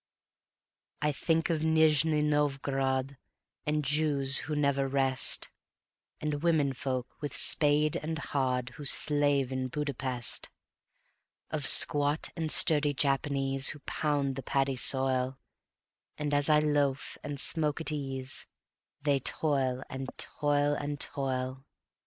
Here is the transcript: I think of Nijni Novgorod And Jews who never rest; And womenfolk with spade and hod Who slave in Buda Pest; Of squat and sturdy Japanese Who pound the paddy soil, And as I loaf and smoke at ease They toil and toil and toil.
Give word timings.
I 1.03 1.11
think 1.11 1.51
of 1.51 1.61
Nijni 1.63 2.23
Novgorod 2.23 3.17
And 3.67 3.85
Jews 3.85 4.39
who 4.39 4.55
never 4.55 4.87
rest; 4.87 5.49
And 6.19 6.41
womenfolk 6.41 7.21
with 7.21 7.37
spade 7.37 7.97
and 7.97 8.17
hod 8.17 8.69
Who 8.77 8.83
slave 8.85 9.51
in 9.51 9.67
Buda 9.67 9.93
Pest; 9.93 10.49
Of 11.51 11.67
squat 11.67 12.29
and 12.35 12.51
sturdy 12.51 12.95
Japanese 12.95 13.69
Who 13.69 13.79
pound 13.85 14.37
the 14.37 14.41
paddy 14.41 14.75
soil, 14.75 15.37
And 16.17 16.33
as 16.33 16.49
I 16.49 16.57
loaf 16.57 17.19
and 17.23 17.39
smoke 17.39 17.79
at 17.79 17.91
ease 17.91 18.47
They 19.03 19.19
toil 19.19 19.83
and 19.87 20.09
toil 20.17 20.73
and 20.73 20.99
toil. 20.99 21.63